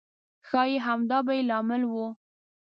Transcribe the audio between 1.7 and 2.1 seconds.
و.